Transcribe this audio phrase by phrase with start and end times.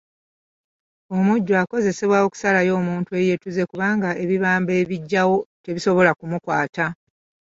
[1.15, 6.85] Omujjwa akozesebwa okusalayo omuntu eyeetuze kubanga ebibamba ebigyawo tebisobola kumukwata.